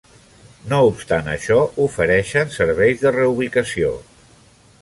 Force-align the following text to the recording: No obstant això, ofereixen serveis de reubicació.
No 0.71 0.79
obstant 0.91 1.29
això, 1.33 1.59
ofereixen 1.85 2.57
serveis 2.57 3.05
de 3.07 3.15
reubicació. 3.19 3.93